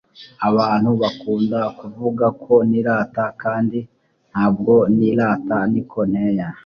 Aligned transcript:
abantu 0.49 0.89
bakunda 1.01 1.59
kuvugako 1.79 2.53
nirata 2.69 3.25
kandi 3.43 3.79
ntabwo 4.31 4.73
ni 4.97 5.09
rata 5.17 5.57
niko 5.71 5.99
nteye 6.09 6.45